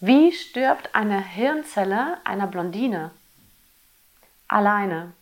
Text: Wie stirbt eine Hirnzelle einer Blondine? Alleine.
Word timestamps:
Wie 0.00 0.30
stirbt 0.32 0.94
eine 0.94 1.20
Hirnzelle 1.20 2.18
einer 2.24 2.46
Blondine? 2.46 3.10
Alleine. 4.46 5.12